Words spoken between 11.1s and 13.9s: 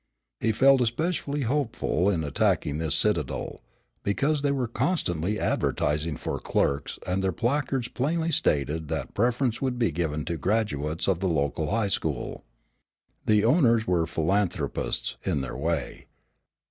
the local high school. The owners